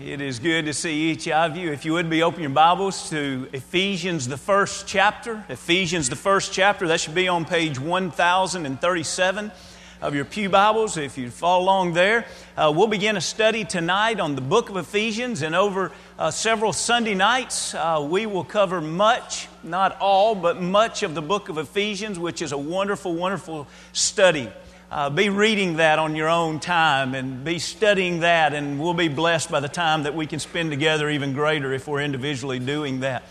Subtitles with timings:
[0.00, 1.70] It is good to see each of you.
[1.70, 5.44] If you would be open your Bibles to Ephesians, the first chapter.
[5.50, 6.88] Ephesians, the first chapter.
[6.88, 9.52] That should be on page 1037
[10.00, 10.96] of your Pew Bibles.
[10.96, 12.24] If you follow along there,
[12.56, 16.72] uh, we'll begin a study tonight on the book of Ephesians, and over uh, several
[16.72, 21.58] Sunday nights, uh, we will cover much, not all, but much of the book of
[21.58, 24.48] Ephesians, which is a wonderful, wonderful study
[24.92, 29.08] uh, be reading that on your own time and be studying that, and we'll be
[29.08, 33.00] blessed by the time that we can spend together even greater if we're individually doing
[33.00, 33.22] that.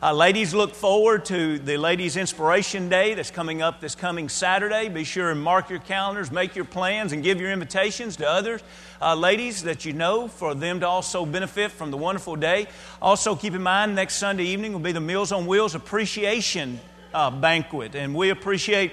[0.00, 4.88] Uh, ladies, look forward to the Ladies' Inspiration Day that's coming up this coming Saturday.
[4.88, 8.62] Be sure and mark your calendars, make your plans, and give your invitations to others,
[9.02, 12.68] uh, ladies that you know, for them to also benefit from the wonderful day.
[13.02, 16.78] Also, keep in mind, next Sunday evening will be the Meals on Wheels Appreciation
[17.12, 18.92] uh, Banquet, and we appreciate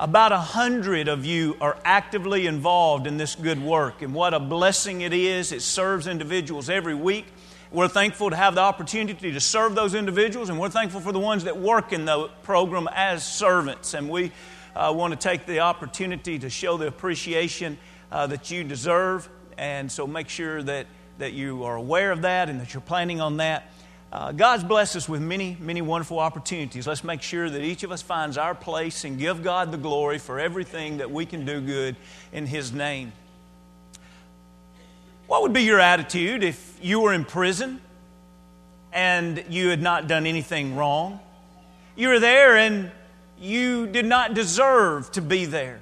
[0.00, 4.40] about a hundred of you are actively involved in this good work, and what a
[4.40, 5.52] blessing it is.
[5.52, 7.26] It serves individuals every week.
[7.70, 11.18] We're thankful to have the opportunity to serve those individuals, and we're thankful for the
[11.18, 13.92] ones that work in the program as servants.
[13.92, 14.32] And we
[14.74, 17.76] uh, want to take the opportunity to show the appreciation
[18.10, 19.28] uh, that you deserve.
[19.58, 20.86] And so make sure that,
[21.18, 23.70] that you are aware of that and that you're planning on that.
[24.12, 26.84] Uh, God's blessed us with many, many wonderful opportunities.
[26.84, 30.18] Let's make sure that each of us finds our place and give God the glory
[30.18, 31.94] for everything that we can do good
[32.32, 33.12] in His name.
[35.28, 37.80] What would be your attitude if you were in prison
[38.92, 41.20] and you had not done anything wrong?
[41.94, 42.90] You were there and
[43.38, 45.80] you did not deserve to be there.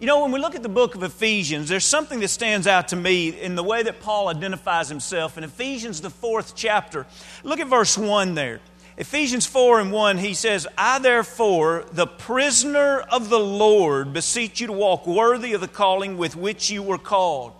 [0.00, 2.88] You know, when we look at the book of Ephesians, there's something that stands out
[2.88, 5.36] to me in the way that Paul identifies himself.
[5.36, 7.04] In Ephesians, the fourth chapter,
[7.42, 8.60] look at verse 1 there.
[8.96, 14.68] Ephesians 4 and 1, he says, I therefore, the prisoner of the Lord, beseech you
[14.68, 17.52] to walk worthy of the calling with which you were called.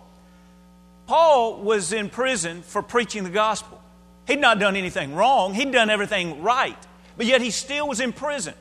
[1.07, 3.81] Paul was in prison for preaching the gospel.
[4.27, 6.77] He'd not done anything wrong, he'd done everything right,
[7.17, 8.53] but yet he still was in prison.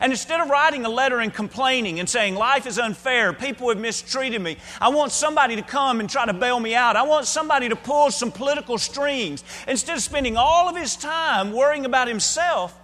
[0.00, 3.78] And instead of writing a letter and complaining and saying, Life is unfair, people have
[3.78, 6.96] mistreated me, I want somebody to come and try to bail me out.
[6.96, 9.44] I want somebody to pull some political strings.
[9.66, 12.78] Instead of spending all of his time worrying about himself,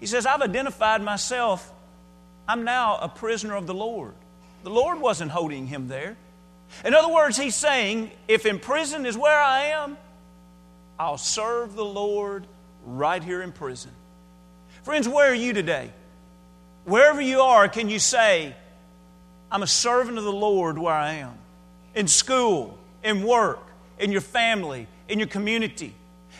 [0.00, 1.72] he says, I've identified myself.
[2.48, 4.14] I'm now a prisoner of the Lord.
[4.64, 6.16] The Lord wasn't holding him there.
[6.84, 9.96] In other words, he's saying, if in prison is where I am,
[10.98, 12.46] I'll serve the Lord
[12.84, 13.90] right here in prison.
[14.82, 15.90] Friends, where are you today?
[16.84, 18.54] Wherever you are, can you say,
[19.50, 21.34] I'm a servant of the Lord where I am?
[21.94, 23.62] In school, in work,
[23.98, 25.94] in your family, in your community,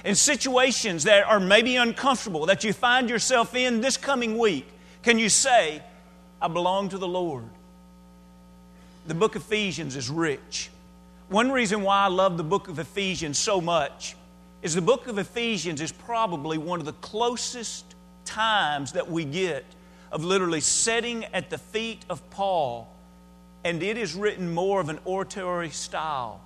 [0.05, 4.67] in situations that are maybe uncomfortable that you find yourself in this coming week,
[5.03, 5.83] can you say,
[6.41, 7.45] I belong to the Lord?
[9.07, 10.71] The book of Ephesians is rich.
[11.29, 14.17] One reason why I love the book of Ephesians so much
[14.63, 17.85] is the book of Ephesians is probably one of the closest
[18.25, 19.65] times that we get
[20.13, 22.89] of literally sitting at the feet of Paul,
[23.65, 26.41] and it is written more of an oratory style.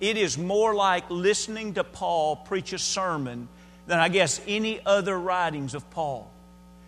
[0.00, 3.48] It is more like listening to Paul preach a sermon
[3.86, 6.30] than I guess any other writings of Paul.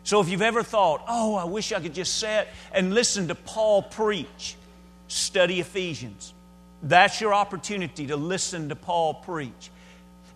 [0.02, 3.34] So if you've ever thought, oh, I wish I could just sit and listen to
[3.34, 4.56] Paul preach,
[5.08, 6.32] study Ephesians.
[6.82, 9.70] That's your opportunity to listen to Paul preach.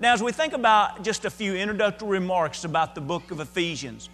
[0.00, 4.08] Now, as we think about just a few introductory remarks about the book of Ephesians,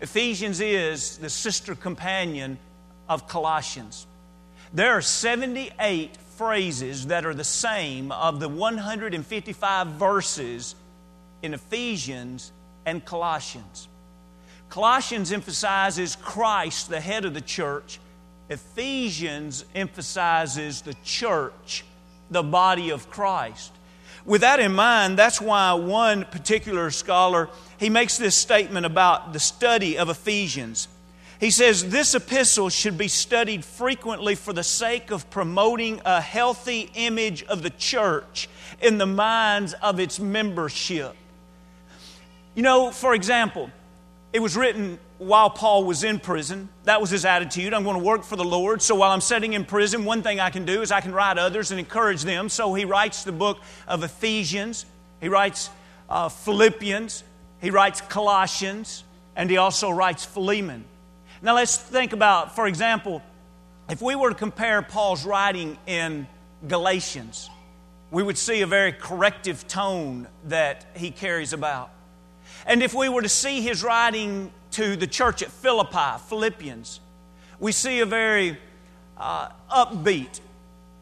[0.00, 2.58] Ephesians is the sister companion
[3.08, 4.06] of Colossians.
[4.72, 10.76] There are 78 phrases that are the same of the 155 verses
[11.42, 12.52] in Ephesians
[12.86, 13.88] and Colossians.
[14.68, 17.98] Colossians emphasizes Christ, the head of the church.
[18.50, 21.84] Ephesians emphasizes the church,
[22.30, 23.72] the body of Christ.
[24.28, 29.40] With that in mind, that's why one particular scholar he makes this statement about the
[29.40, 30.86] study of Ephesians.
[31.40, 36.90] He says this epistle should be studied frequently for the sake of promoting a healthy
[36.92, 38.50] image of the church
[38.82, 41.16] in the minds of its membership.
[42.54, 43.70] You know, for example,
[44.34, 46.68] it was written while Paul was in prison.
[46.84, 47.74] That was his attitude.
[47.74, 48.80] I'm going to work for the Lord.
[48.82, 51.38] So while I'm sitting in prison, one thing I can do is I can write
[51.38, 52.48] others and encourage them.
[52.48, 54.86] So he writes the book of Ephesians,
[55.20, 55.70] he writes
[56.08, 57.24] uh, Philippians,
[57.60, 59.02] he writes Colossians,
[59.34, 60.84] and he also writes Philemon.
[61.42, 63.22] Now let's think about, for example,
[63.88, 66.28] if we were to compare Paul's writing in
[66.66, 67.50] Galatians,
[68.10, 71.90] we would see a very corrective tone that he carries about.
[72.66, 77.00] And if we were to see his writing to the church at Philippi, Philippians,
[77.58, 78.56] we see a very
[79.16, 80.40] uh, upbeat,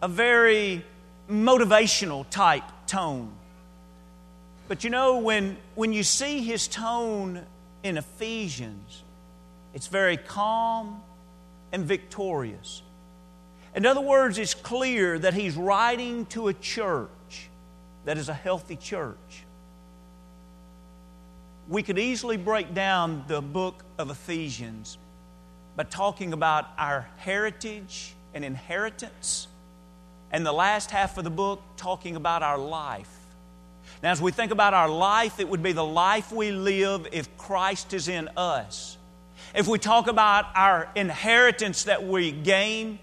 [0.03, 0.85] a very
[1.31, 3.33] motivational type tone.
[4.69, 7.45] But you know, when, when you see his tone
[7.83, 9.03] in Ephesians,
[9.75, 11.03] it's very calm
[11.73, 12.83] and victorious.
[13.75, 17.51] In other words, it's clear that he's writing to a church
[18.07, 19.45] that is a healthy church.
[21.69, 24.99] We could easily break down the book of Ephesians
[25.75, 29.49] by talking about our heritage and inheritance,
[30.31, 33.11] and the last half of the book talking about our life.
[34.01, 37.37] Now, as we think about our life, it would be the life we live if
[37.37, 38.97] Christ is in us.
[39.53, 43.01] If we talk about our inheritance that we gain,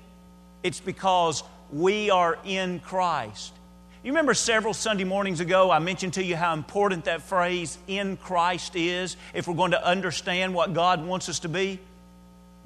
[0.62, 3.54] it's because we are in Christ.
[4.04, 8.18] You remember several Sunday mornings ago, I mentioned to you how important that phrase, in
[8.18, 11.80] Christ, is if we're going to understand what God wants us to be?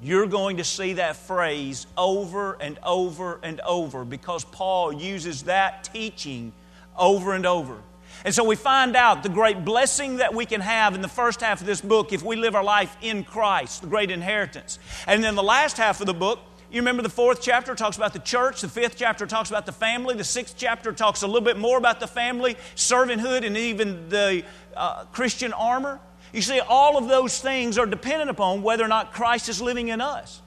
[0.02, 5.84] You're going to see that phrase over and over and over because Paul uses that
[5.84, 6.52] teaching
[6.96, 7.76] over and over.
[8.24, 11.40] And so we find out the great blessing that we can have in the first
[11.40, 14.80] half of this book if we live our life in Christ, the great inheritance.
[15.06, 16.40] And then the last half of the book,
[16.70, 19.72] you remember the fourth chapter talks about the church, the fifth chapter talks about the
[19.72, 24.08] family, the sixth chapter talks a little bit more about the family, servanthood, and even
[24.10, 24.44] the
[24.76, 25.98] uh, Christian armor.
[26.32, 29.88] You see, all of those things are dependent upon whether or not Christ is living
[29.88, 30.42] in us.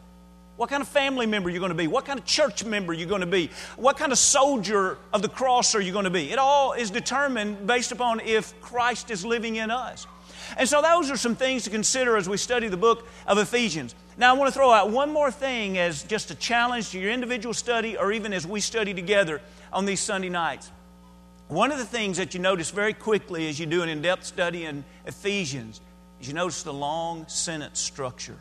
[0.57, 1.87] What kind of family member you're going to be?
[1.87, 3.49] What kind of church member you're going to be?
[3.77, 6.31] What kind of soldier of the cross are you going to be?
[6.31, 10.05] It all is determined based upon if Christ is living in us.
[10.57, 13.95] And so those are some things to consider as we study the book of Ephesians.
[14.17, 17.11] Now I want to throw out one more thing as just a challenge to your
[17.11, 20.71] individual study or even as we study together on these Sunday nights.
[21.47, 24.25] One of the things that you notice very quickly as you do an in depth
[24.25, 25.81] study in Ephesians
[26.21, 28.37] is you notice the long sentence structure.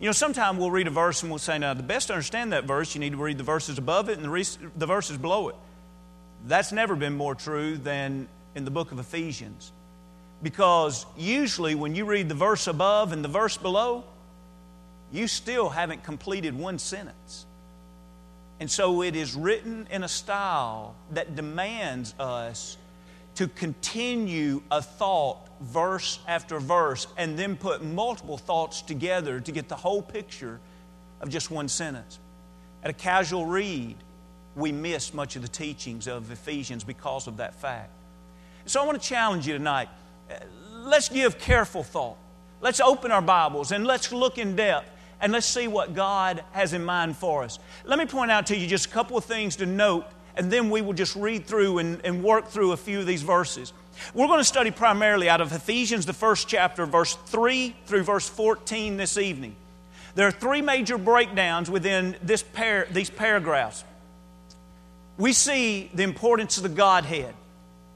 [0.00, 2.52] You know, sometimes we'll read a verse and we'll say, now, the best to understand
[2.52, 4.44] that verse, you need to read the verses above it and the, re-
[4.76, 5.56] the verses below it.
[6.46, 9.72] That's never been more true than in the book of Ephesians.
[10.44, 14.04] Because usually when you read the verse above and the verse below,
[15.10, 17.46] you still haven't completed one sentence.
[18.60, 22.76] And so it is written in a style that demands us
[23.36, 29.68] to continue a thought verse after verse and then put multiple thoughts together to get
[29.68, 30.60] the whole picture
[31.22, 32.18] of just one sentence.
[32.82, 33.96] At a casual read,
[34.54, 37.90] we miss much of the teachings of Ephesians because of that fact.
[38.66, 39.88] So I want to challenge you tonight.
[40.72, 42.16] Let's give careful thought.
[42.60, 44.90] Let's open our Bibles and let's look in depth
[45.20, 47.58] and let's see what God has in mind for us.
[47.84, 50.06] Let me point out to you just a couple of things to note,
[50.36, 53.22] and then we will just read through and, and work through a few of these
[53.22, 53.72] verses.
[54.12, 58.28] We're going to study primarily out of Ephesians, the first chapter, verse 3 through verse
[58.28, 59.56] 14 this evening.
[60.14, 63.84] There are three major breakdowns within this par- these paragraphs.
[65.16, 67.34] We see the importance of the Godhead.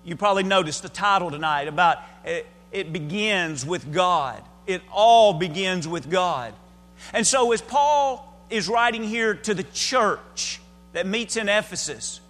[0.09, 4.43] You probably noticed the title tonight about it, it begins with God.
[4.67, 6.55] It all begins with God.
[7.13, 10.63] And so, as Paul is writing here to the church
[10.95, 12.23] that meets in Ephesus,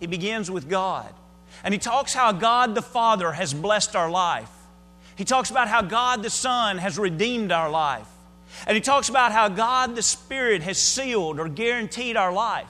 [0.00, 1.12] he begins with God.
[1.62, 4.50] And he talks how God the Father has blessed our life.
[5.16, 8.08] He talks about how God the Son has redeemed our life.
[8.66, 12.68] And he talks about how God the Spirit has sealed or guaranteed our life.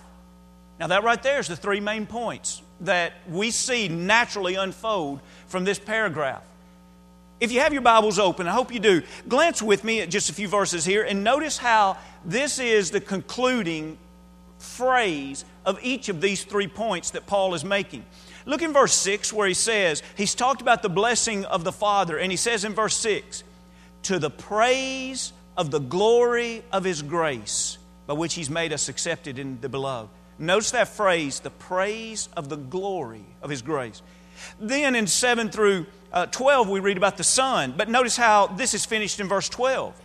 [0.81, 5.65] Now, that right there is the three main points that we see naturally unfold from
[5.65, 6.43] this paragraph.
[7.39, 10.31] If you have your Bibles open, I hope you do, glance with me at just
[10.31, 13.99] a few verses here and notice how this is the concluding
[14.59, 18.05] phrase of each of these three points that Paul is making.
[18.47, 22.17] Look in verse 6 where he says, he's talked about the blessing of the Father,
[22.17, 23.43] and he says in verse 6,
[24.05, 29.39] to the praise of the glory of his grace, by which he's made us accepted
[29.39, 30.11] in the beloved.
[30.39, 34.03] Notice that phrase, the praise of the glory of his grace.
[34.61, 38.75] Then in 7 through uh, 12, we read about the Son, but notice how this
[38.75, 40.03] is finished in verse 12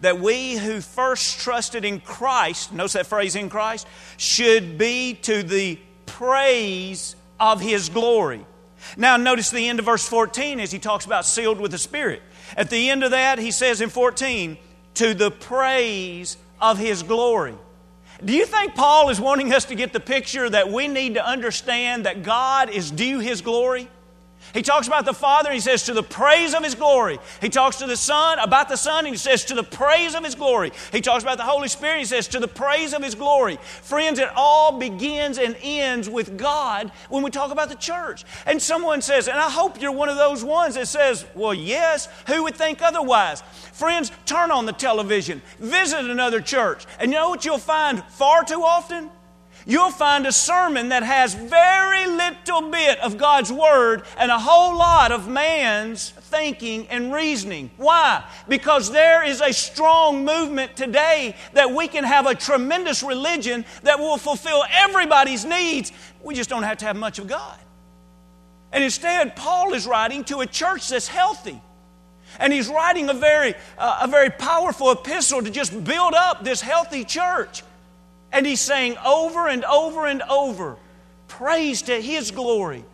[0.00, 5.42] that we who first trusted in Christ, notice that phrase in Christ, should be to
[5.42, 8.44] the praise of His glory.
[8.96, 12.22] Now, notice the end of verse 14 as he talks about sealed with the Spirit.
[12.56, 14.56] At the end of that, he says in 14,
[14.94, 17.54] to the praise of His glory.
[18.24, 21.24] Do you think Paul is wanting us to get the picture that we need to
[21.24, 23.88] understand that God is due His glory?
[24.54, 27.18] He talks about the Father, he says, to the praise of His glory.
[27.40, 30.24] He talks to the Son, about the Son, and he says, to the praise of
[30.24, 30.72] His glory.
[30.92, 33.58] He talks about the Holy Spirit, he says, to the praise of His glory.
[33.82, 38.24] Friends, it all begins and ends with God when we talk about the church.
[38.46, 42.08] And someone says, and I hope you're one of those ones that says, well, yes,
[42.26, 43.42] who would think otherwise?
[43.72, 48.44] Friends, turn on the television, visit another church, and you know what you'll find far
[48.44, 49.10] too often?
[49.68, 54.76] You'll find a sermon that has very little bit of God's Word and a whole
[54.76, 57.70] lot of man's thinking and reasoning.
[57.76, 58.24] Why?
[58.48, 63.98] Because there is a strong movement today that we can have a tremendous religion that
[63.98, 65.92] will fulfill everybody's needs.
[66.24, 67.58] We just don't have to have much of God.
[68.72, 71.60] And instead, Paul is writing to a church that's healthy.
[72.38, 76.60] And he's writing a very, uh, a very powerful epistle to just build up this
[76.60, 77.62] healthy church.
[78.32, 80.76] And he's saying over and over and over,
[81.28, 82.84] praise to his glory.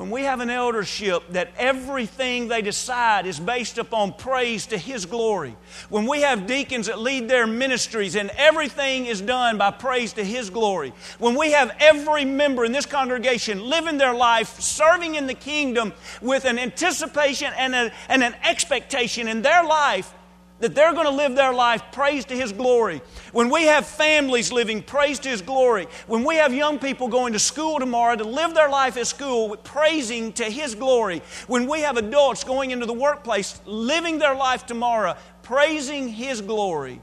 [0.00, 5.04] When we have an eldership that everything they decide is based upon praise to His
[5.04, 5.56] glory,
[5.88, 10.24] when we have deacons that lead their ministries and everything is done by praise to
[10.24, 15.26] His glory, when we have every member in this congregation living their life serving in
[15.26, 15.92] the kingdom
[16.22, 20.14] with an anticipation and, a, and an expectation in their life
[20.60, 23.02] that they're going to live their life praise to His glory.
[23.32, 27.32] When we have families living praise to His glory, when we have young people going
[27.32, 31.80] to school tomorrow to live their life at school praising to His glory, when we
[31.80, 37.00] have adults going into the workplace living their life tomorrow praising His glory,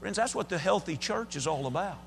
[0.00, 1.98] friends, that's what the healthy church is all about.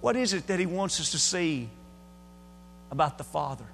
[0.00, 1.68] What is it that He wants us to see
[2.90, 3.64] about the Father?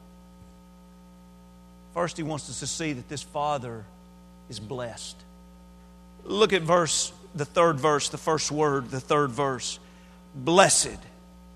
[1.94, 3.84] First, he wants us to see that this father
[4.48, 5.16] is blessed.
[6.24, 9.78] Look at verse, the third verse, the first word, the third verse.
[10.34, 10.98] Blessed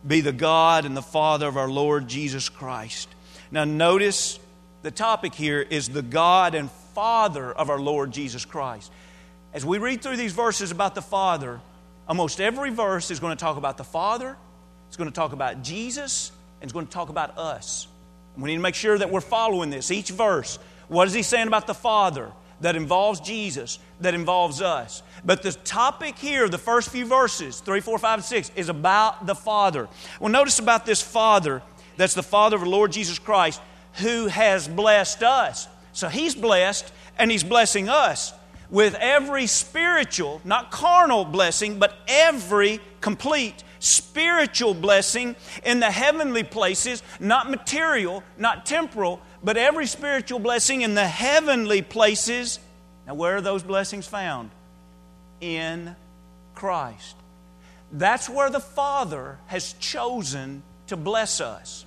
[0.06, 3.08] be the God and the Father of our Lord Jesus Christ.
[3.50, 4.38] Now, notice
[4.82, 8.92] the topic here is the God and Father of our Lord Jesus Christ.
[9.52, 11.60] As we read through these verses about the Father,
[12.08, 14.36] almost every verse is going to talk about the Father,
[14.88, 17.86] it's going to talk about Jesus, and it's going to talk about us.
[18.36, 19.90] We need to make sure that we're following this.
[19.90, 25.02] Each verse, what is he saying about the Father that involves Jesus, that involves us?
[25.24, 29.26] But the topic here, the first few verses, 3, 4, 5, and 6, is about
[29.26, 29.88] the Father.
[30.20, 31.62] Well, notice about this Father
[31.96, 33.60] that's the Father of the Lord Jesus Christ
[33.94, 35.68] who has blessed us.
[35.92, 38.32] So he's blessed and he's blessing us
[38.70, 47.02] with every spiritual, not carnal blessing, but every complete spiritual blessing in the heavenly places,
[47.20, 52.58] not material, not temporal, but every spiritual blessing in the heavenly places.
[53.06, 54.50] Now, where are those blessings found?
[55.40, 55.94] In
[56.54, 57.16] Christ.
[57.92, 61.84] That's where the Father has chosen to bless us.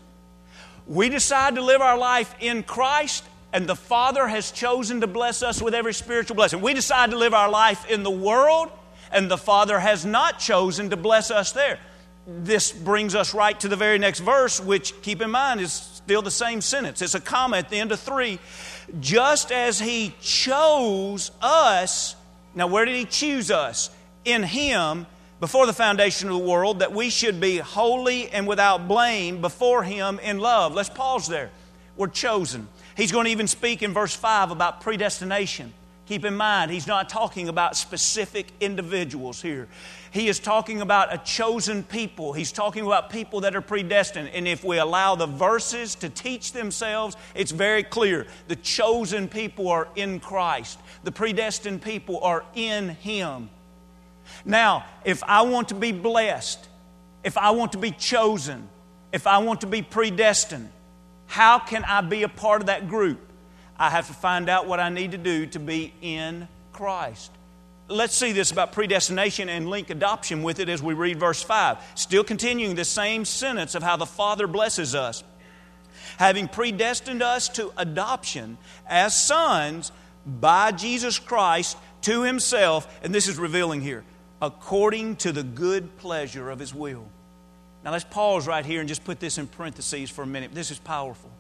[0.86, 5.44] We decide to live our life in Christ, and the Father has chosen to bless
[5.44, 6.62] us with every spiritual blessing.
[6.62, 8.70] We decide to live our life in the world,
[9.12, 11.80] and the Father has not chosen to bless us there.
[12.30, 16.22] This brings us right to the very next verse, which, keep in mind, is still
[16.22, 17.02] the same sentence.
[17.02, 18.40] It's a comma at the end of three.
[19.00, 22.18] Just as He chose us,
[22.54, 23.90] now where did He choose us?
[24.26, 25.08] In Him
[25.40, 29.84] before the foundation of the world, that we should be holy and without blame before
[29.84, 30.74] Him in love.
[30.74, 31.50] Let's pause there.
[31.96, 32.68] We're chosen.
[32.98, 35.72] He's going to even speak in verse 5 about predestination.
[36.08, 39.68] Keep in mind, he's not talking about specific individuals here.
[40.12, 42.34] He is talking about a chosen people.
[42.34, 44.30] He's talking about people that are predestined.
[44.30, 48.28] And if we allow the verses to teach themselves, it's very clear.
[48.48, 53.50] The chosen people are in Christ, the predestined people are in Him.
[54.46, 56.68] Now, if I want to be blessed,
[57.24, 58.68] if I want to be chosen,
[59.12, 60.70] if I want to be predestined,
[61.26, 63.20] how can I be a part of that group?
[63.78, 67.32] I have to find out what I need to do to be in Christ.
[67.90, 71.78] Let's see this about predestination and link adoption with it as we read verse 5.
[71.96, 75.24] Still continuing the same sentence of how the Father blesses us.
[76.18, 79.92] Having predestined us to adoption as sons
[80.26, 84.04] by Jesus Christ to Himself, and this is revealing here,
[84.42, 87.08] according to the good pleasure of His will.
[87.86, 90.54] Now let's pause right here and just put this in parentheses for a minute.
[90.54, 91.32] This is powerful.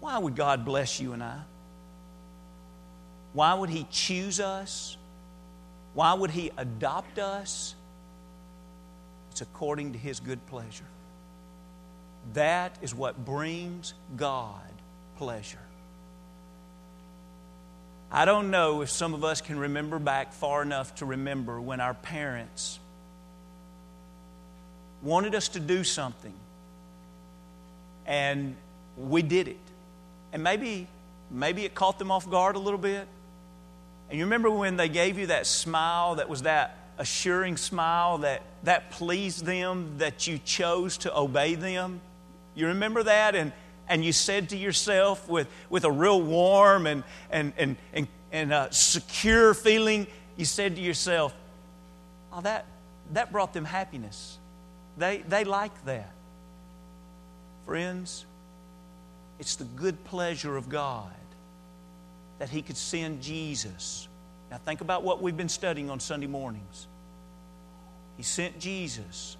[0.00, 1.40] Why would God bless you and I?
[3.34, 4.96] Why would He choose us?
[5.92, 7.74] Why would He adopt us?
[9.30, 10.86] It's according to His good pleasure.
[12.32, 14.62] That is what brings God
[15.18, 15.58] pleasure.
[18.10, 21.80] I don't know if some of us can remember back far enough to remember when
[21.80, 22.78] our parents
[25.02, 26.32] wanted us to do something
[28.06, 28.56] and
[28.96, 29.58] we did it.
[30.32, 30.86] And maybe,
[31.30, 33.06] maybe it caught them off guard a little bit.
[34.08, 38.42] And you remember when they gave you that smile that was that assuring smile that,
[38.62, 42.00] that pleased them, that you chose to obey them?
[42.54, 43.34] You remember that?
[43.34, 43.52] And,
[43.88, 48.72] and you said to yourself with, with a real warm and, and, and, and, and
[48.74, 50.06] secure feeling,
[50.36, 51.34] you said to yourself,
[52.32, 52.66] oh, that,
[53.12, 54.38] that brought them happiness.
[54.96, 56.10] They, they like that.
[57.66, 58.26] Friends,
[59.38, 61.10] it's the good pleasure of God
[62.38, 64.08] that He could send Jesus.
[64.50, 66.86] Now, think about what we've been studying on Sunday mornings.
[68.16, 69.36] He sent Jesus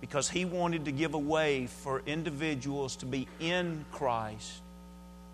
[0.00, 4.62] because He wanted to give a way for individuals to be in Christ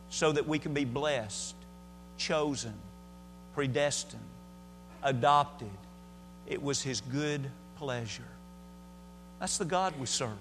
[0.08, 1.54] so that we can be blessed,
[2.16, 2.74] chosen,
[3.54, 4.22] predestined,
[5.02, 5.70] adopted.
[6.46, 8.22] It was His good pleasure.
[9.38, 10.36] That's the God we serve.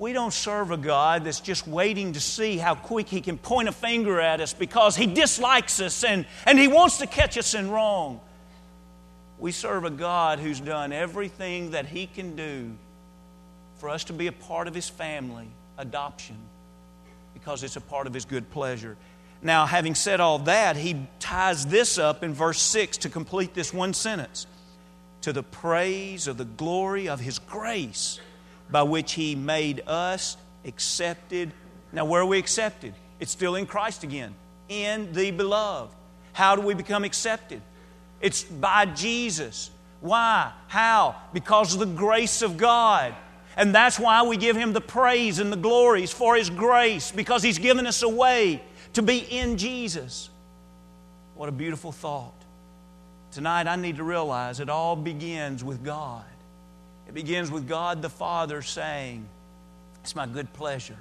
[0.00, 3.68] We don't serve a God that's just waiting to see how quick He can point
[3.68, 7.52] a finger at us because He dislikes us and, and He wants to catch us
[7.52, 8.18] in wrong.
[9.38, 12.72] We serve a God who's done everything that He can do
[13.76, 16.38] for us to be a part of His family, adoption,
[17.34, 18.96] because it's a part of His good pleasure.
[19.42, 23.74] Now, having said all that, He ties this up in verse 6 to complete this
[23.74, 24.46] one sentence
[25.20, 28.18] to the praise of the glory of His grace
[28.70, 31.52] by which He made us accepted.
[31.92, 32.94] Now, where are we accepted?
[33.18, 34.34] It's still in Christ again,
[34.68, 35.94] in the beloved.
[36.32, 37.60] How do we become accepted?
[38.20, 39.70] It's by Jesus.
[40.00, 40.52] Why?
[40.68, 41.16] How?
[41.32, 43.14] Because of the grace of God.
[43.56, 47.42] And that's why we give Him the praise and the glories for His grace, because
[47.42, 48.62] He's given us a way
[48.94, 50.30] to be in Jesus.
[51.34, 52.34] What a beautiful thought.
[53.32, 56.24] Tonight, I need to realize it all begins with God.
[57.10, 59.26] It begins with God the Father saying,
[60.00, 60.96] It's my good pleasure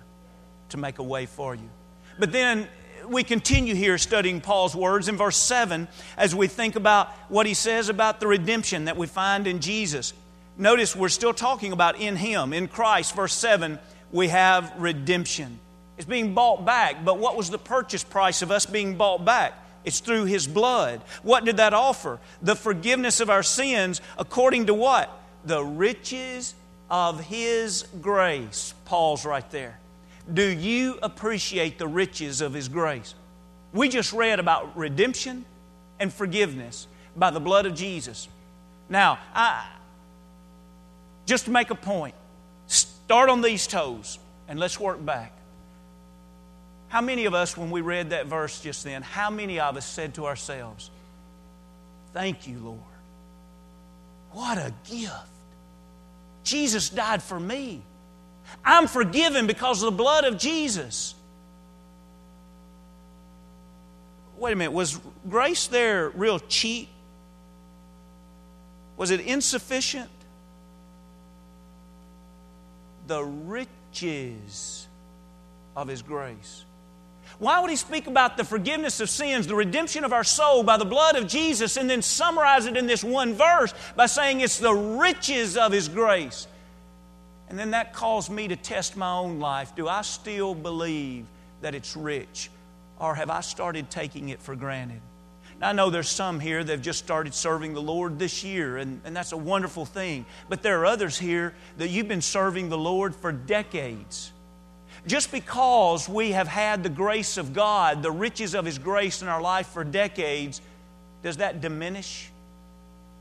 [0.70, 1.70] to make a way for you.
[2.18, 2.68] But then
[3.08, 5.88] we continue here studying Paul's words in verse 7
[6.18, 10.16] as we think about what he says about the redemption that we find in Jesus.
[10.58, 13.16] Notice we're still talking about in Him, in Christ.
[13.16, 13.78] Verse 7,
[14.12, 15.60] we have redemption.
[16.00, 19.54] It's being bought back, but what was the purchase price of us being bought back?
[19.86, 21.04] It's through His blood.
[21.22, 22.20] What did that offer?
[22.42, 25.16] The forgiveness of our sins according to what?
[25.46, 26.56] The riches
[26.90, 28.74] of His grace.
[28.86, 29.80] Paul's right there.
[30.32, 33.16] Do you appreciate the riches of His grace?
[33.74, 35.46] We just read about redemption
[36.00, 38.28] and forgiveness by the blood of Jesus.
[38.90, 39.68] Now, I,
[41.26, 42.16] just to make a point,
[42.68, 45.32] start on these toes and let's work back.
[46.88, 49.86] How many of us, when we read that verse just then, how many of us
[49.86, 50.90] said to ourselves,
[52.14, 52.80] Thank you, Lord?
[54.32, 55.14] What a gift.
[56.44, 57.82] Jesus died for me.
[58.64, 61.16] I'm forgiven because of the blood of Jesus.
[64.38, 66.90] Wait a minute, was grace there real cheap?
[68.98, 70.10] Was it insufficient?
[73.08, 74.88] The riches
[75.76, 76.66] of His grace.
[77.38, 80.78] Why would he speak about the forgiveness of sins, the redemption of our soul by
[80.78, 84.60] the blood of Jesus, and then summarize it in this one verse by saying it's
[84.60, 86.48] the riches of his grace?
[87.50, 89.76] And then that caused me to test my own life.
[89.76, 91.26] Do I still believe
[91.62, 92.50] that it's rich?
[93.00, 95.02] Or have I started taking it for granted?
[95.60, 98.78] Now, I know there's some here that have just started serving the Lord this year,
[98.78, 100.26] and, and that's a wonderful thing.
[100.48, 104.32] But there are others here that you've been serving the Lord for decades.
[105.08, 109.28] Just because we have had the grace of God, the riches of His grace in
[109.28, 110.62] our life for decades,
[111.24, 112.30] does that diminish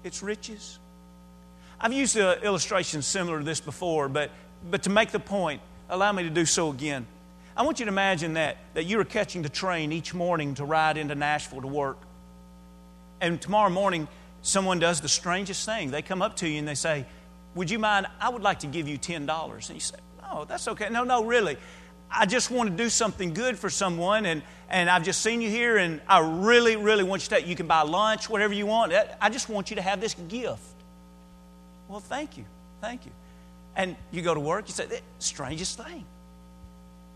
[0.04, 0.78] its riches?
[1.80, 4.30] I've used an illustration similar to this before, but,
[4.68, 7.06] but to make the point, allow me to do so again.
[7.56, 10.64] I want you to imagine that, that you are catching the train each morning to
[10.64, 11.98] ride into Nashville to work.
[13.20, 14.06] And tomorrow morning,
[14.42, 15.90] someone does the strangest thing.
[15.90, 17.04] They come up to you and they say,
[17.54, 18.06] Would you mind?
[18.20, 19.26] I would like to give you $10.
[19.50, 19.96] And you say,
[20.30, 20.88] Oh, that's okay.
[20.90, 21.56] No, no, really.
[22.10, 25.50] I just want to do something good for someone, and, and I've just seen you
[25.50, 27.46] here, and I really, really want you to.
[27.46, 28.92] You can buy lunch, whatever you want.
[29.20, 30.62] I just want you to have this gift.
[31.88, 32.44] Well, thank you.
[32.80, 33.12] Thank you.
[33.76, 34.86] And you go to work, you say,
[35.18, 36.04] strangest thing.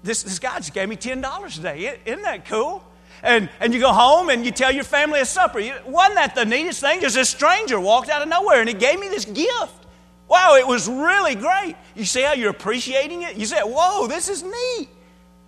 [0.02, 1.98] This, this guy just gave me $10 today.
[2.04, 2.84] Isn't that cool?
[3.22, 5.60] And, and you go home and you tell your family at supper.
[5.86, 7.00] Wasn't that the neatest thing?
[7.00, 9.81] Just a stranger walked out of nowhere and he gave me this gift.
[10.28, 11.76] Wow, it was really great.
[11.94, 13.36] You see how you're appreciating it?
[13.36, 14.88] You say, Whoa, this is neat.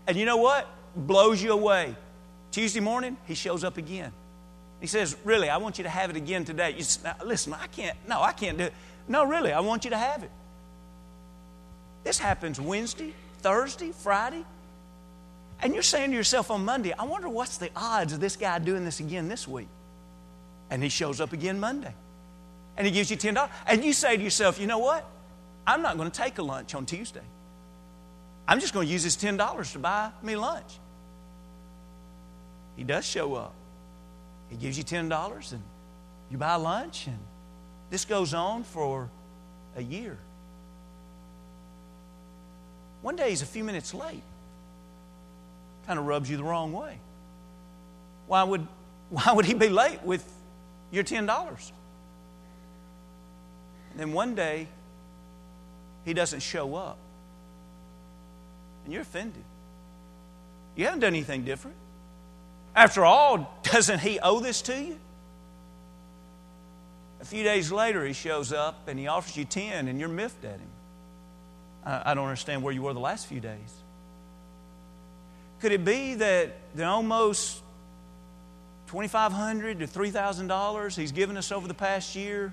[0.06, 0.68] And you know what?
[0.94, 1.96] Blows you away.
[2.50, 4.12] Tuesday morning, he shows up again.
[4.80, 6.74] He says, Really, I want you to have it again today.
[6.76, 8.74] You say, Listen, I can't, no, I can't do it.
[9.08, 10.30] No, really, I want you to have it.
[12.04, 14.44] This happens Wednesday, Thursday, Friday.
[15.60, 18.58] And you're saying to yourself on Monday, I wonder what's the odds of this guy
[18.58, 19.68] doing this again this week?
[20.68, 21.94] And he shows up again Monday
[22.76, 23.48] and he gives you $10.
[23.66, 25.08] And you say to yourself, you know what?
[25.66, 27.20] I'm not going to take a lunch on Tuesday.
[28.46, 30.78] I'm just going to use this $10 to buy me lunch.
[32.76, 33.54] He does show up.
[34.50, 35.62] he gives you $10 and
[36.30, 37.18] you buy lunch, and
[37.90, 39.08] this goes on for
[39.76, 40.18] a year.
[43.02, 44.22] One day he's a few minutes late.
[45.86, 46.98] Kind of rubs you the wrong way.
[48.26, 48.66] Why would,
[49.10, 50.26] why would he be late with
[50.90, 51.72] your $10?
[53.96, 54.68] Then one day,
[56.04, 56.98] he doesn't show up.
[58.84, 59.42] And you're offended.
[60.76, 61.76] You haven't done anything different.
[62.74, 64.98] After all, doesn't he owe this to you?
[67.20, 70.44] A few days later, he shows up and he offers you 10 and you're miffed
[70.44, 70.68] at him.
[71.84, 73.82] I, I don't understand where you were the last few days.
[75.60, 77.62] Could it be that the almost
[78.88, 82.52] 2,500 to $3,000 he's given us over the past year,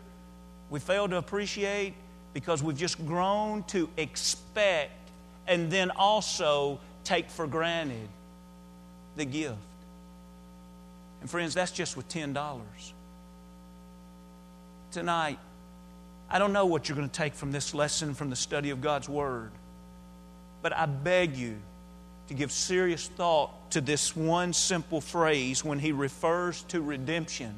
[0.72, 1.94] we fail to appreciate
[2.34, 5.12] because we've just grown to expect
[5.46, 8.08] and then also take for granted
[9.18, 9.58] the gift.
[11.20, 12.62] And friends, that's just with $10.
[14.92, 15.40] Tonight,
[16.30, 18.80] I don't know what you're going to take from this lesson from the study of
[18.80, 19.52] God's Word,
[20.62, 21.58] but I beg you
[22.30, 27.54] to give serious thought to this one simple phrase when he refers to redemption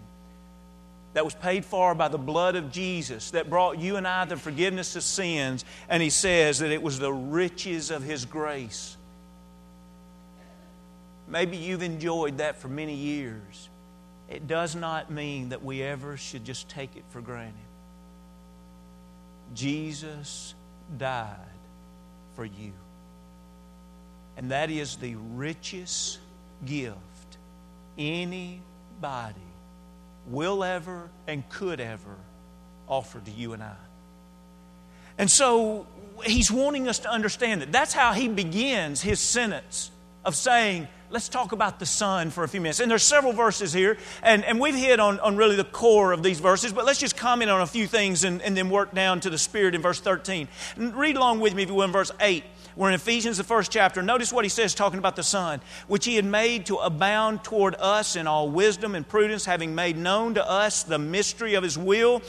[1.13, 4.37] that was paid for by the blood of Jesus that brought you and I the
[4.37, 5.63] forgiveness of sins.
[5.87, 8.97] And he says that it was the riches of his grace.
[11.27, 13.69] Maybe you've enjoyed that for many years.
[14.29, 17.53] It does not mean that we ever should just take it for granted.
[19.53, 20.55] Jesus
[20.97, 21.37] died
[22.35, 22.73] for you.
[24.37, 26.19] And that is the richest
[26.65, 26.97] gift
[27.97, 29.52] anybody
[30.27, 32.15] will ever and could ever
[32.87, 33.75] offer to you and I.
[35.17, 35.87] And so
[36.25, 37.71] he's wanting us to understand that.
[37.71, 39.91] That's how he begins his sentence
[40.25, 42.79] of saying, let's talk about the Son for a few minutes.
[42.79, 46.23] And there's several verses here, and, and we've hit on, on really the core of
[46.23, 49.19] these verses, but let's just comment on a few things and, and then work down
[49.21, 50.47] to the Spirit in verse 13.
[50.75, 52.43] And read along with me if you will in verse 8.
[52.75, 54.01] We're in Ephesians, the first chapter.
[54.01, 57.75] Notice what he says talking about the Son, which he had made to abound toward
[57.75, 61.77] us in all wisdom and prudence, having made known to us the mystery of his
[61.77, 62.23] will.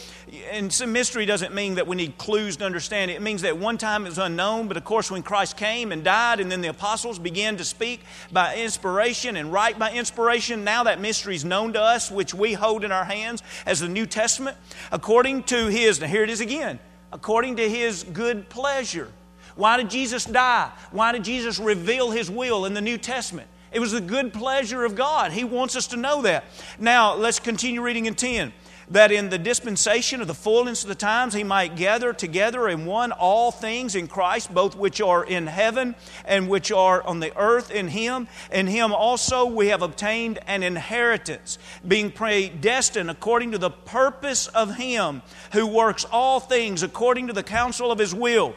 [0.50, 3.14] And some mystery doesn't mean that we need clues to understand it.
[3.14, 6.04] It means that one time it was unknown, but of course, when Christ came and
[6.04, 10.85] died, and then the apostles began to speak by inspiration and write by inspiration, now
[10.85, 14.04] that mystery is known to us, which we hold in our hands as the New
[14.04, 14.59] Testament,
[14.92, 16.78] according to his, now here it is again,
[17.12, 19.11] according to his good pleasure
[19.57, 20.71] why did Jesus die?
[20.90, 23.49] Why did Jesus reveal his will in the New Testament?
[23.73, 25.33] It was the good pleasure of God.
[25.33, 26.45] He wants us to know that.
[26.79, 28.53] Now, let's continue reading in 10
[28.90, 32.85] that in the dispensation of the fullness of the times he might gather together in
[32.85, 37.37] one all things in Christ, both which are in heaven and which are on the
[37.37, 38.29] earth in him.
[38.53, 44.77] In him also we have obtained an inheritance, being predestined according to the purpose of
[44.77, 48.55] him who works all things according to the counsel of his will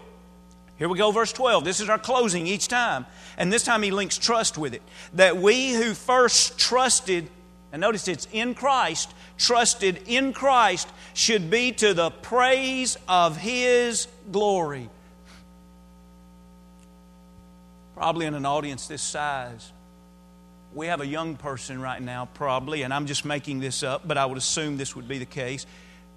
[0.78, 1.64] here we go, verse 12.
[1.64, 3.06] This is our closing each time.
[3.38, 4.82] And this time he links trust with it.
[5.14, 7.28] That we who first trusted,
[7.72, 14.08] and notice it's in Christ, trusted in Christ, should be to the praise of his
[14.32, 14.90] glory.
[17.96, 19.72] Probably in an audience this size,
[20.74, 24.20] we have a young person right now, probably, and I'm just making this up, but
[24.20, 25.66] I would assume this would be the case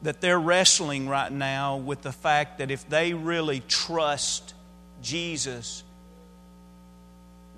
[0.02, 4.54] that they're wrestling right now with the fact that if they really trust
[5.02, 5.82] Jesus,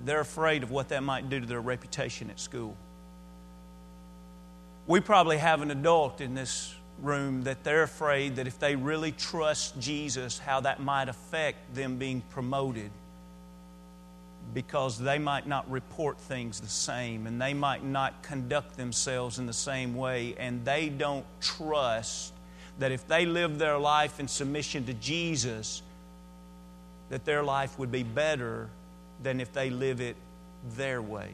[0.04, 2.76] they're afraid of what that might do to their reputation at school.
[4.86, 9.12] We probably have an adult in this room that they're afraid that if they really
[9.12, 12.90] trust Jesus, how that might affect them being promoted
[14.54, 19.46] because they might not report things the same and they might not conduct themselves in
[19.46, 22.31] the same way, and they don't trust
[22.78, 25.82] that if they live their life in submission to Jesus,
[27.10, 28.68] that their life would be better
[29.22, 30.16] than if they live it
[30.76, 31.30] their way.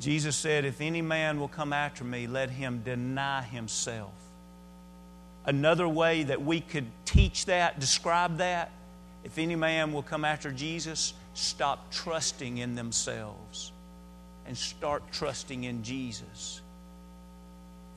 [0.00, 4.12] Jesus said, If any man will come after me, let him deny himself.
[5.46, 8.72] Another way that we could teach that, describe that,
[9.22, 13.72] if any man will come after Jesus, stop trusting in themselves
[14.46, 16.60] and start trusting in Jesus.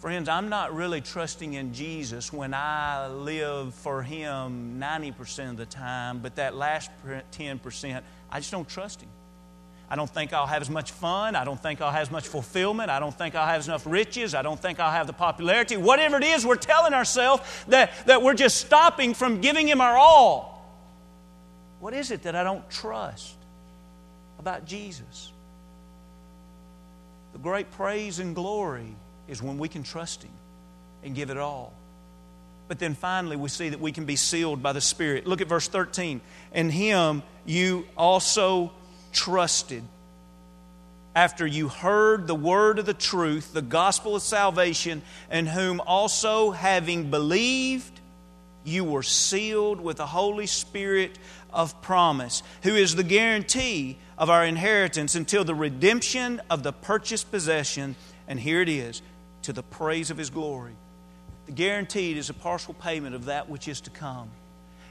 [0.08, 5.66] Friends, I'm not really trusting in Jesus when I live for Him 90% of the
[5.66, 9.10] time, but that last 10%, I just don't trust Him.
[9.90, 11.36] I don't think I'll have as much fun.
[11.36, 12.90] I don't think I'll have as much fulfillment.
[12.90, 14.34] I don't think I'll have enough riches.
[14.34, 15.76] I don't think I'll have the popularity.
[15.76, 19.98] Whatever it is, we're telling ourselves that, that we're just stopping from giving Him our
[19.98, 20.74] all.
[21.82, 23.36] What is it that I don't trust
[24.40, 25.34] about Jesus?
[27.34, 28.96] The great praise and glory
[29.28, 30.32] is when we can trust Him
[31.04, 31.74] and give it all.
[32.68, 35.26] But then finally, we see that we can be sealed by the Spirit.
[35.26, 36.22] Look at verse 13.
[36.54, 38.72] In Him you also
[39.14, 39.84] trusted.
[41.16, 46.52] After you heard the word of the truth, the gospel of salvation, in whom also
[46.52, 48.00] having believed,
[48.64, 51.18] you were sealed with the Holy Spirit
[51.52, 57.32] of promise, who is the guarantee of our inheritance until the redemption of the purchased
[57.32, 57.96] possession.
[58.28, 59.02] And here it is,
[59.48, 60.76] to the praise of His glory.
[61.46, 64.30] The guaranteed is a partial payment of that which is to come.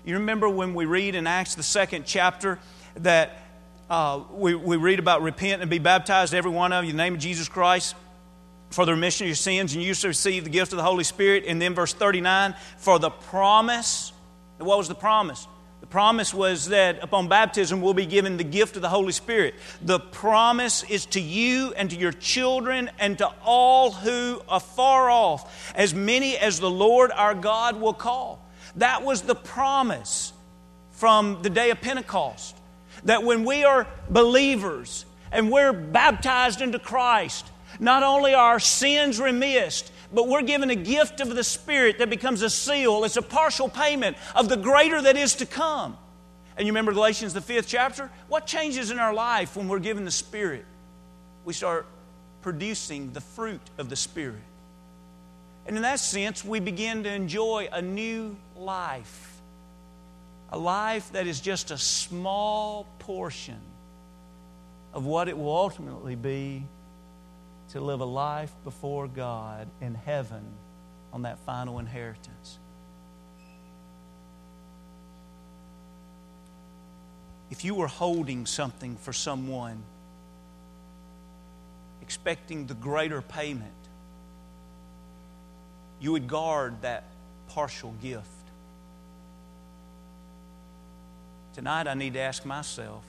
[0.03, 2.59] You remember when we read in Acts, the second chapter,
[2.95, 3.43] that
[3.91, 7.03] uh, we, we read about repent and be baptized, every one of you, in the
[7.03, 7.97] name of Jesus Christ,
[8.71, 11.05] for the remission of your sins, and you shall receive the gift of the Holy
[11.05, 11.45] Spirit.
[11.47, 14.11] And then verse 39, for the promise.
[14.57, 15.47] What was the promise?
[15.87, 19.55] The promise was that upon baptism we'll be given the gift of the Holy Spirit.
[19.81, 25.09] The promise is to you and to your children and to all who are far
[25.09, 28.45] off, as many as the Lord our God will call.
[28.75, 30.33] That was the promise
[30.91, 32.57] from the day of Pentecost.
[33.05, 37.47] That when we are believers and we're baptized into Christ,
[37.79, 42.11] not only are our sins remissed, but we're given a gift of the Spirit that
[42.11, 43.05] becomes a seal.
[43.05, 45.97] It's a partial payment of the greater that is to come.
[46.57, 48.11] And you remember Galatians, the fifth chapter?
[48.29, 50.65] What changes in our life when we're given the Spirit?
[51.45, 51.87] We start
[52.43, 54.43] producing the fruit of the Spirit.
[55.67, 59.41] And in that sense, we begin to enjoy a new life.
[60.51, 63.61] A life that is just a small portion
[64.95, 66.65] of what it will ultimately be
[67.71, 70.45] to live a life before God in heaven
[71.13, 72.59] on that final inheritance.
[77.51, 79.83] If you were holding something for someone,
[82.03, 83.73] expecting the greater payment,
[86.01, 87.05] you would guard that
[87.49, 88.27] partial gift.
[91.55, 93.03] Tonight, I need to ask myself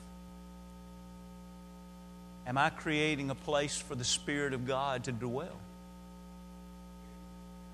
[2.48, 5.60] Am I creating a place for the Spirit of God to dwell?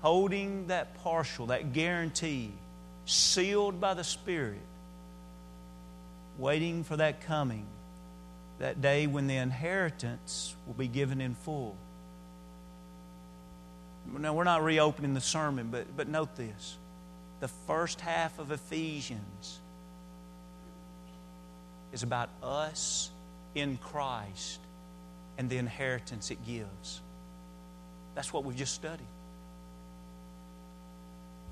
[0.00, 2.50] Holding that partial, that guarantee,
[3.06, 4.58] sealed by the Spirit,
[6.38, 7.66] waiting for that coming,
[8.58, 11.76] that day when the inheritance will be given in full.
[14.18, 16.76] Now, we're not reopening the sermon, but, but note this.
[17.38, 19.60] The first half of Ephesians
[21.92, 23.10] is about us
[23.54, 24.58] in Christ
[25.38, 27.00] and the inheritance it gives.
[28.14, 29.06] That's what we've just studied.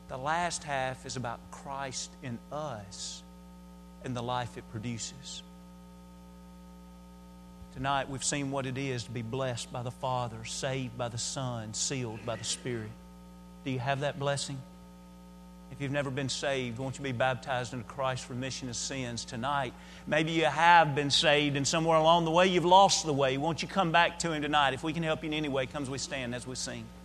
[0.09, 3.23] The last half is about Christ in us
[4.05, 5.43] and the life it produces.
[7.73, 11.19] Tonight we've seen what it is to be blessed by the Father, saved by the
[11.19, 12.91] Son, sealed by the Spirit.
[13.65, 14.61] Do you have that blessing?
[15.73, 19.73] If you've never been saved, won't you be baptized into Christ's remission of sins tonight?
[20.07, 23.39] Maybe you have been saved and somewhere along the way you've lost the way.
[23.39, 24.75] Won't you come back to Him tonight?
[24.75, 26.85] If we can help you in any way, come as we stand as we sing.